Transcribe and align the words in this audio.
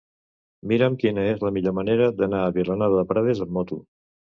Mira'm 0.71 0.97
quina 1.03 1.27
és 1.35 1.45
la 1.49 1.53
millor 1.59 1.77
manera 1.83 2.11
d'anar 2.25 2.43
a 2.49 2.59
Vilanova 2.59 3.03
de 3.05 3.09
Prades 3.15 3.49
amb 3.51 3.59
moto. 3.61 3.85